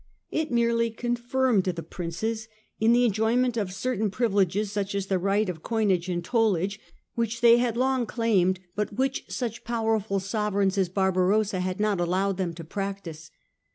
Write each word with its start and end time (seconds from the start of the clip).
It 0.31 0.49
merely 0.51 0.89
confirmed 0.89 1.65
the 1.65 1.83
Princes 1.83 2.47
in 2.79 2.91
the 2.91 3.05
enjoyment 3.05 3.55
of 3.55 3.71
certain 3.71 4.09
privileges, 4.09 4.71
such 4.71 4.95
as 4.95 5.05
the 5.05 5.19
right 5.19 5.47
of 5.47 5.61
coinage 5.61 6.09
and 6.09 6.23
tollage, 6.23 6.79
which 7.13 7.41
they 7.41 7.57
had 7.57 7.77
long 7.77 8.07
claimed 8.07 8.61
but 8.75 8.93
which 8.93 9.25
such 9.29 9.63
powerful 9.63 10.17
sove 10.19 10.53
reigns 10.55 10.75
as 10.79 10.89
Barbarossa 10.89 11.59
had 11.59 11.79
not 11.79 11.99
allowed 11.99 12.37
them 12.37 12.55
to 12.55 12.63
practise. 12.63 13.29